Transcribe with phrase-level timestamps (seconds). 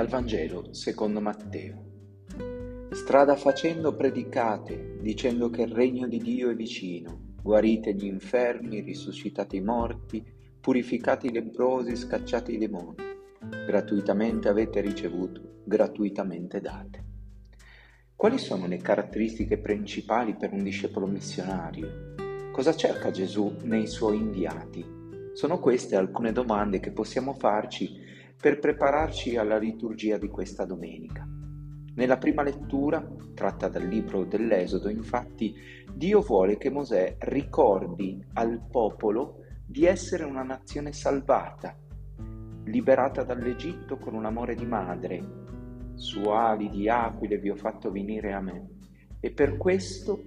[0.00, 2.88] Dal Vangelo secondo Matteo.
[2.90, 9.56] Strada facendo predicate, dicendo che il regno di Dio è vicino, guarite gli infermi, risuscitate
[9.56, 10.24] i morti,
[10.58, 12.96] purificate i lebbrosi, scacciate i demoni.
[13.66, 17.04] Gratuitamente avete ricevuto, gratuitamente date.
[18.16, 22.14] Quali sono le caratteristiche principali per un discepolo missionario?
[22.52, 24.82] Cosa cerca Gesù nei suoi inviati?
[25.34, 28.08] Sono queste alcune domande che possiamo farci
[28.40, 31.28] per prepararci alla liturgia di questa domenica.
[31.94, 35.54] Nella prima lettura, tratta dal libro dell'Esodo, infatti,
[35.92, 41.76] Dio vuole che Mosè ricordi al popolo di essere una nazione salvata,
[42.64, 45.38] liberata dall'Egitto con un amore di madre.
[45.94, 48.68] Su ali di aquile vi ho fatto venire a me.
[49.20, 50.24] E per questo,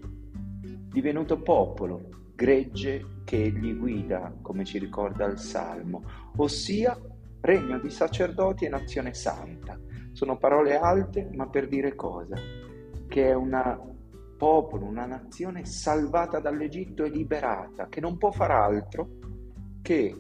[0.61, 6.03] divenuto popolo, gregge che egli guida, come ci ricorda il Salmo,
[6.35, 6.95] ossia
[7.43, 9.77] regno di sacerdoti e nazione santa.
[10.13, 12.35] Sono parole alte, ma per dire cosa?
[13.07, 13.91] Che è un
[14.37, 19.09] popolo, una nazione salvata dall'Egitto e liberata, che non può far altro
[19.81, 20.17] che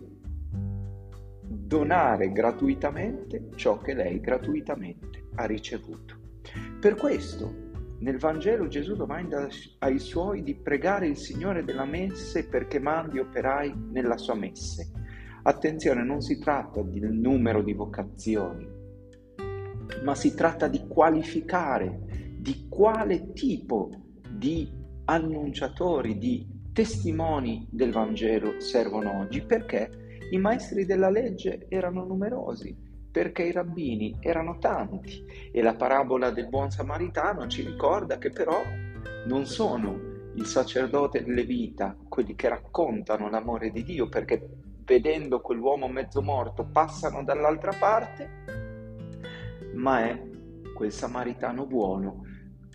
[1.39, 6.19] donare gratuitamente ciò che lei gratuitamente ha ricevuto.
[6.79, 7.61] Per questo
[7.99, 9.47] nel Vangelo Gesù domanda
[9.79, 15.02] ai suoi di pregare il Signore della messe perché mandi operai nella sua messe
[15.45, 18.65] Attenzione, non si tratta del numero di vocazioni,
[20.01, 23.89] ma si tratta di qualificare di quale tipo
[24.29, 24.71] di
[25.03, 29.89] annunciatori, di testimoni del Vangelo servono oggi, perché?
[30.31, 32.73] I maestri della legge erano numerosi,
[33.11, 35.25] perché i rabbini erano tanti.
[35.51, 38.61] E la parabola del buon samaritano ci ricorda che però
[39.27, 45.41] non sono il sacerdote e il levita quelli che raccontano l'amore di Dio, perché vedendo
[45.41, 48.29] quell'uomo mezzo morto, passano dall'altra parte,
[49.73, 50.21] ma è
[50.73, 52.23] quel samaritano buono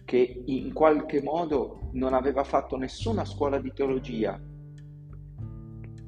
[0.04, 4.41] che in qualche modo non aveva fatto nessuna scuola di teologia,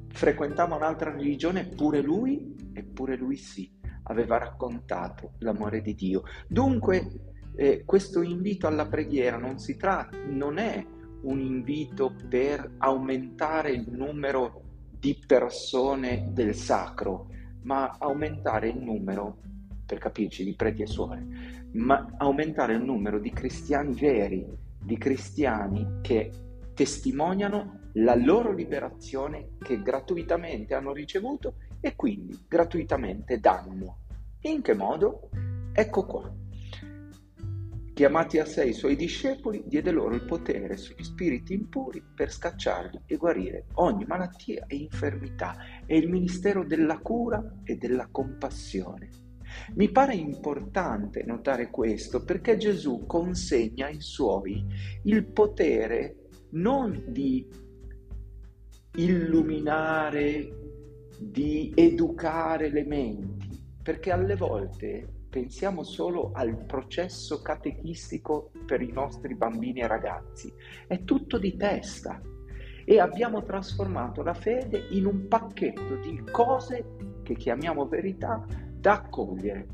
[0.07, 3.71] frequentava un'altra religione, eppure lui, eppure lui sì,
[4.03, 6.23] aveva raccontato l'amore di Dio.
[6.47, 10.83] Dunque, eh, questo invito alla preghiera non si tratta, non è
[11.23, 14.60] un invito per aumentare il numero
[15.01, 17.27] di persone del sacro,
[17.63, 19.39] ma aumentare il numero,
[19.83, 21.25] per capirci, di preti e suore,
[21.73, 24.45] ma aumentare il numero di cristiani veri,
[24.79, 26.29] di cristiani che
[26.75, 33.97] testimoniano la loro liberazione che gratuitamente hanno ricevuto e quindi gratuitamente danno.
[34.41, 35.29] In che modo?
[35.73, 36.40] Ecco qua.
[38.01, 43.01] Chiamati a sé i suoi discepoli, diede loro il potere sugli spiriti impuri per scacciarli
[43.05, 49.07] e guarire ogni malattia e infermità e il ministero della cura e della compassione.
[49.75, 54.65] Mi pare importante notare questo perché Gesù consegna ai suoi
[55.03, 57.47] il potere non di
[58.95, 60.49] illuminare,
[61.19, 69.33] di educare le menti, perché alle volte pensiamo solo al processo catechistico per i nostri
[69.33, 70.53] bambini e ragazzi,
[70.85, 72.21] è tutto di testa
[72.83, 79.67] e abbiamo trasformato la fede in un pacchetto di cose che chiamiamo verità da accogliere.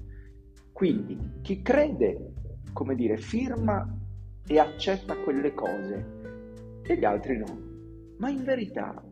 [0.72, 2.34] Quindi chi crede,
[2.72, 3.98] come dire, firma
[4.46, 7.66] e accetta quelle cose e gli altri no.
[8.20, 9.04] Ma in verità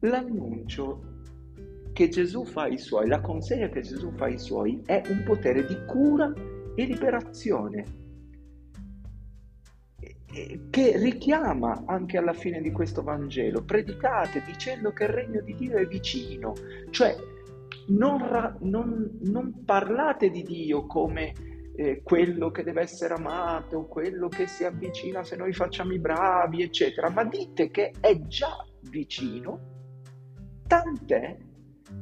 [0.00, 1.05] l'annuncio
[1.96, 5.64] che Gesù fa ai suoi, la consegna che Gesù fa ai suoi è un potere
[5.64, 6.30] di cura
[6.74, 8.04] e liberazione
[10.68, 15.78] che richiama anche alla fine di questo Vangelo, predicate dicendo che il regno di Dio
[15.78, 16.52] è vicino,
[16.90, 17.16] cioè
[17.88, 21.32] non, ra- non, non parlate di Dio come
[21.76, 26.62] eh, quello che deve essere amato, quello che si avvicina se noi facciamo i bravi,
[26.62, 29.60] eccetera, ma dite che è già vicino,
[30.66, 31.38] tant'è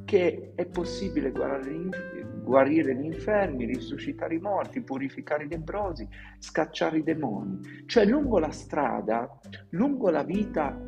[0.04, 6.08] che è possibile guarire gli infermi, risuscitare i morti, purificare i lebbrosi,
[6.38, 7.60] scacciare i demoni.
[7.86, 9.28] Cioè lungo la strada,
[9.70, 10.78] lungo la vita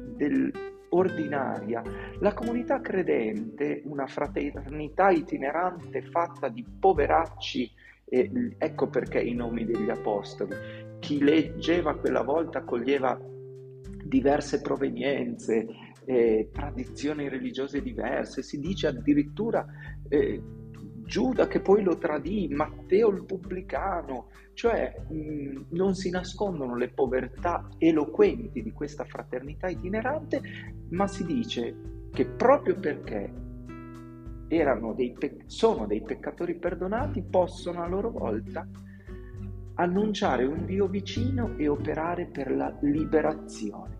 [0.90, 1.82] ordinaria,
[2.20, 7.70] la comunità credente, una fraternità itinerante fatta di poveracci,
[8.08, 10.54] e ecco perché i nomi degli apostoli.
[11.00, 13.20] Chi leggeva quella volta coglieva
[14.04, 15.66] diverse provenienze,
[16.06, 19.66] eh, tradizioni religiose diverse, si dice addirittura
[20.08, 20.42] eh,
[21.06, 27.68] Giuda che poi lo tradì, Matteo il pubblicano, cioè mh, non si nascondono le povertà
[27.78, 30.40] eloquenti di questa fraternità itinerante,
[30.90, 31.76] ma si dice
[32.12, 33.32] che proprio perché
[34.48, 38.66] dei pe- sono dei peccatori perdonati possono a loro volta
[39.74, 43.95] annunciare un Dio vicino e operare per la liberazione.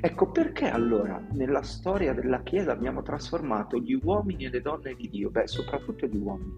[0.00, 5.08] Ecco perché allora nella storia della Chiesa abbiamo trasformato gli uomini e le donne di
[5.08, 6.52] Dio, beh soprattutto gli uomini,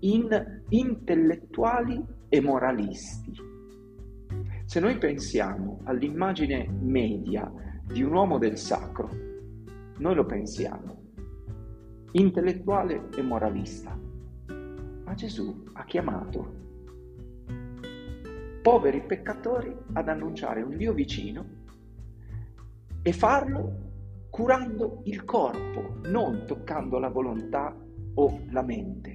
[0.00, 3.32] in intellettuali e moralisti.
[4.64, 7.50] Se noi pensiamo all'immagine media
[7.84, 9.08] di un uomo del sacro,
[9.96, 11.02] noi lo pensiamo,
[12.12, 13.98] intellettuale e moralista.
[15.04, 16.66] Ma Gesù ha chiamato
[18.62, 21.57] poveri peccatori ad annunciare un Dio vicino
[23.08, 27.74] e farlo curando il corpo, non toccando la volontà
[28.14, 29.14] o la mente.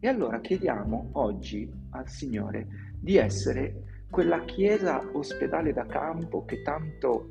[0.00, 2.66] E allora chiediamo oggi al Signore
[2.98, 7.28] di essere quella chiesa ospedale da campo che tanto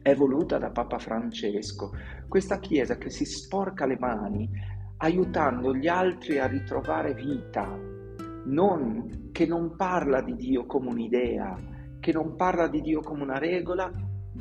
[0.00, 1.90] è voluta da Papa Francesco,
[2.26, 4.48] questa chiesa che si sporca le mani
[4.96, 7.78] aiutando gli altri a ritrovare vita,
[8.46, 11.54] non, che non parla di Dio come un'idea,
[12.00, 13.90] che non parla di Dio come una regola,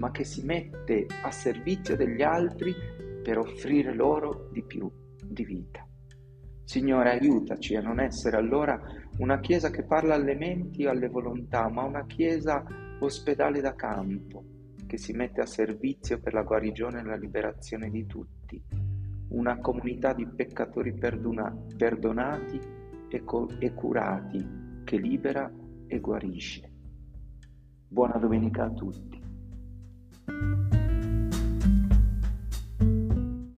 [0.01, 2.73] ma che si mette a servizio degli altri
[3.21, 4.91] per offrire loro di più
[5.23, 5.87] di vita.
[6.63, 8.81] Signore, aiutaci a non essere allora
[9.19, 12.65] una chiesa che parla alle menti o alle volontà, ma una chiesa
[12.99, 14.43] ospedale da campo,
[14.87, 18.59] che si mette a servizio per la guarigione e la liberazione di tutti,
[19.29, 22.59] una comunità di peccatori perdona- perdonati
[23.07, 25.51] e, co- e curati che libera
[25.85, 26.71] e guarisce.
[27.87, 29.20] Buona domenica a tutti.